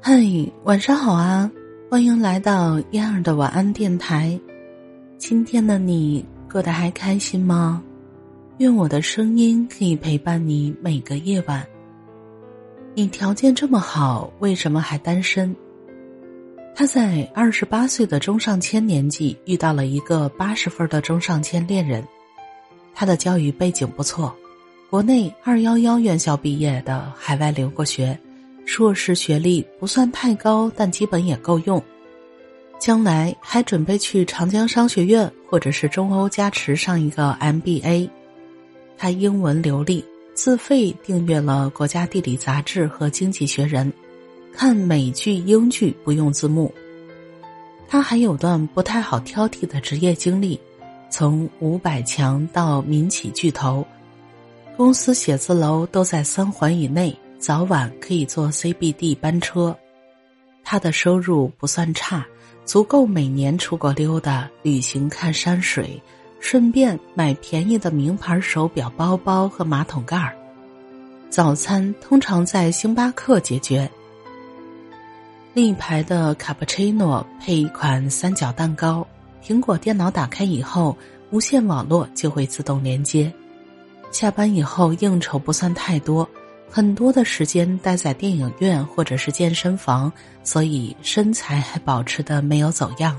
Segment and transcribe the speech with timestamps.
[0.00, 0.20] 嗨，
[0.64, 1.50] 晚上好啊！
[1.90, 4.38] 欢迎来到燕儿的晚安电台。
[5.18, 7.82] 今天的你过得还开心吗？
[8.58, 11.66] 愿我的声音可以陪伴你每个夜晚。
[12.94, 15.54] 你条件这么好，为什么还单身？
[16.74, 22.06] 他在二十八岁的中上签年纪遇到了一个八十分的中上签恋人，
[22.94, 24.34] 他的教育背景不错，
[24.88, 28.18] 国内二幺幺院校毕业的，海外留过学。
[28.66, 31.82] 硕士学历不算太高，但基本也够用。
[32.78, 38.10] 将来还准备去长江商学院或者是中欧加持上一个 MBA。
[38.98, 43.90] 他英文流利，自费订阅了《国家地理》杂志和《经济学人》，
[44.52, 46.70] 看美剧、英剧不用字幕。
[47.88, 50.60] 他还有段不太好挑剔的职业经历，
[51.08, 53.86] 从五百强到民企巨头，
[54.76, 57.16] 公司写字楼都在三环以内。
[57.38, 59.76] 早晚可以坐 CBD 班车，
[60.64, 62.26] 他的收入不算差，
[62.64, 66.02] 足够每年出国溜达、旅行、看山水，
[66.40, 70.34] 顺便买便宜的名牌手表、包包和马桶盖儿。
[71.28, 73.88] 早餐通常在星巴克解决。
[75.52, 79.06] 另一排的卡布奇诺配一款三角蛋糕，
[79.44, 80.96] 苹果电脑打开以后，
[81.30, 83.32] 无线网络就会自动连接。
[84.10, 86.25] 下班以后应酬不算太多。
[86.68, 93.18] 很多的时间待在电影院或者是健身房，所以身材还保持的没有走样。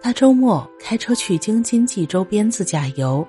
[0.00, 3.26] 他周末开车去京津冀周边自驾游，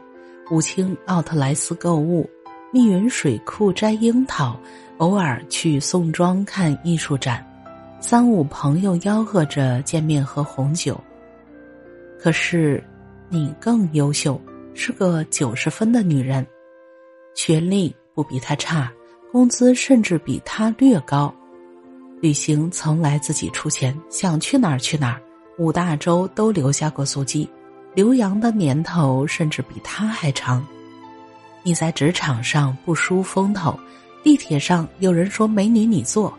[0.52, 2.30] 武清奥特莱斯购物，
[2.72, 4.58] 密云水库摘樱桃，
[5.00, 7.46] 偶尔去宋庄看艺术展，
[8.00, 11.00] 三五朋友吆喝着见面喝红酒。
[12.20, 12.82] 可是，
[13.28, 14.40] 你更优秀，
[14.76, 16.46] 是个九十分的女人，
[17.34, 18.92] 学历不比他差。
[19.32, 21.32] 工资甚至比他略高，
[22.20, 25.22] 旅行从来自己出钱，想去哪儿去哪儿，
[25.60, 27.48] 五大洲都留下过足迹，
[27.94, 30.66] 留洋的年头甚至比他还长。
[31.62, 33.80] 你在职场上不输风头，
[34.24, 36.36] 地铁上有人说美女你坐，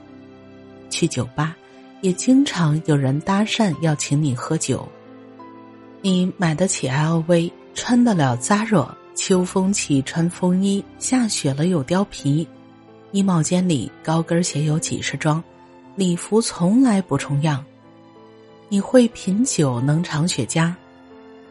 [0.88, 1.56] 去酒吧
[2.00, 4.86] 也经常有人搭讪要请你喝酒。
[6.02, 12.48] 你买得起 LV，穿得了 Zara，秋风起穿风衣，下雪了有貂皮。
[13.12, 15.42] 衣帽间里高跟鞋有几十双，
[15.96, 17.64] 礼服从来不重样。
[18.68, 20.72] 你会品酒，能尝雪茄，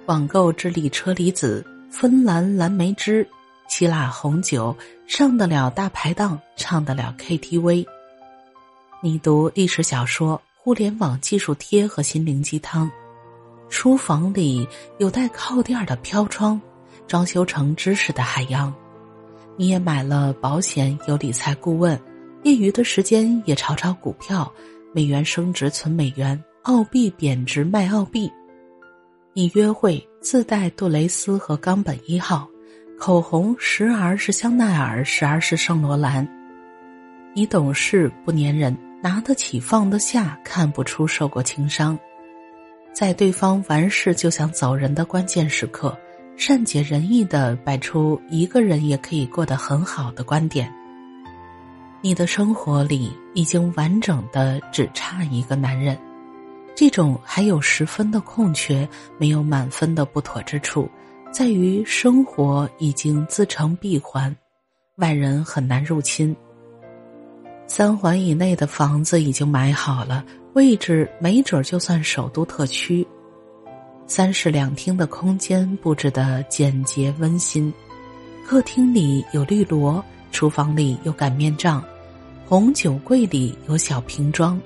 [0.06, 3.28] 网购智利车厘子、芬兰蓝莓汁、
[3.68, 4.74] 希腊红酒，
[5.06, 7.86] 上得了大排档，唱得了 KTV。
[9.02, 12.90] 你读历史小说、互联网技术贴和心灵鸡汤，
[13.68, 14.66] 书房里
[14.98, 16.60] 有带靠垫的飘窗，
[17.06, 18.74] 装修成知识的海洋。
[19.60, 22.00] 你也买了保险，有理财顾问，
[22.44, 24.50] 业余的时间也炒炒股票，
[24.94, 28.32] 美元升值存美元，澳币贬值卖澳币。
[29.34, 32.48] 你约会自带杜蕾斯和冈本一号，
[32.98, 36.26] 口红时而是香奈儿，时而是圣罗兰。
[37.34, 42.00] 你懂事不粘人，拿得起放得下，看不出受过情伤，
[42.94, 45.98] 在对方完事就想走人的关键时刻。
[46.40, 50.74] 善解人意的摆出一个人也可以过得很好的观点。
[52.00, 56.00] 你的生活里已经完整的只差一个男人，
[56.74, 60.90] 这种还有十分的空缺，没有满分的不妥之处，
[61.30, 64.34] 在于生活已经自成闭环，
[64.96, 66.34] 外人很难入侵。
[67.68, 70.24] 三环以内的房子已经买好了，
[70.54, 73.06] 位置没准就算首都特区。
[74.10, 77.72] 三室两厅的空间布置的简洁温馨，
[78.44, 81.84] 客厅里有绿萝，厨房里有擀面杖，
[82.48, 84.60] 红酒柜里有小瓶装。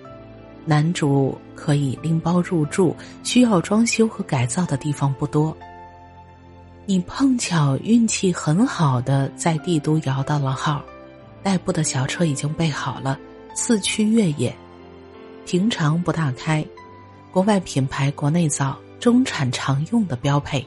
[0.63, 5.55] 男主可以拎包入住，需要装修和改造的地方不多。
[6.85, 10.81] 你碰巧运气很好的在帝都摇到了号，
[11.43, 13.19] 代步的小车已经备好了，
[13.53, 14.55] 四驱越野，
[15.45, 16.65] 平常不大开，
[17.29, 18.79] 国外品牌国内造。
[19.03, 20.65] 中产常用的标配，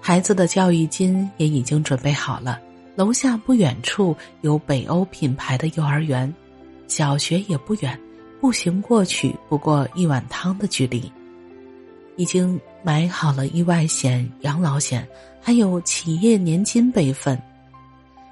[0.00, 2.60] 孩子的教育金也已经准备好了。
[2.94, 6.32] 楼下不远处有北欧品牌的幼儿园，
[6.86, 8.00] 小学也不远，
[8.40, 11.10] 步行过去不过一碗汤的距离。
[12.14, 15.04] 已经买好了意外险、养老险，
[15.42, 17.36] 还有企业年金备份。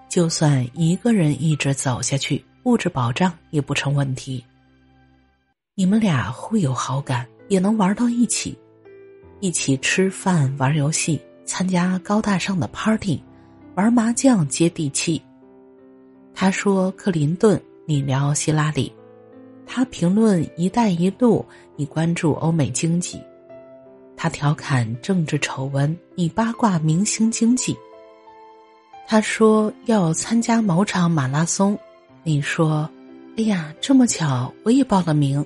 [0.08, 4.44] 就算一个人一直走下去，物质保障也不成问题。
[5.74, 8.56] 你们俩互有好感，也能玩到一起。
[9.42, 13.20] 一起吃饭、玩游戏、参加高大上的 party、
[13.74, 15.20] 玩麻将，接地气。
[16.32, 18.92] 他说克林顿，你聊希拉里。
[19.66, 21.44] 他评论“一带一路”，
[21.74, 23.18] 你关注欧美经济；
[24.16, 27.76] 他调侃政治丑闻，你八卦明星经济。
[29.08, 31.76] 他说要参加某场马拉松，
[32.22, 32.88] 你说
[33.36, 35.44] ：“哎呀，这么巧，我也报了名。”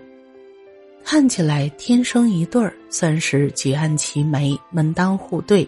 [1.08, 5.64] 看起来天生一对儿，算是举案齐眉、门当户对、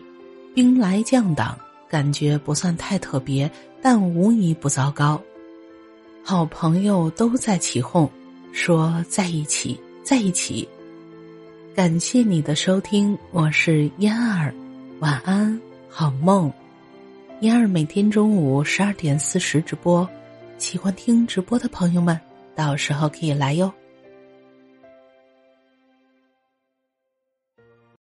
[0.52, 1.56] 兵来将挡，
[1.88, 3.48] 感觉不算太特别，
[3.80, 5.22] 但无疑不糟糕。
[6.24, 8.10] 好朋友都在起哄，
[8.50, 10.68] 说在一起，在一起。
[11.72, 14.52] 感谢你的收听，我是嫣儿，
[14.98, 15.56] 晚安，
[15.88, 16.52] 好梦。
[17.38, 20.06] 嫣儿每天中午十二点四十直播，
[20.58, 22.18] 喜欢听直播的朋友们，
[22.56, 23.72] 到时候可以来哟。